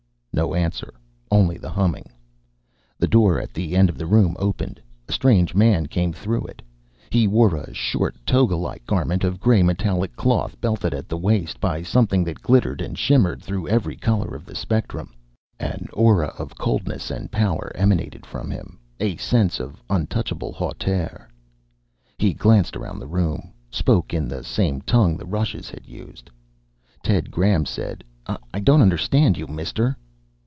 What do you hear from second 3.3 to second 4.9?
at the end of the room opened.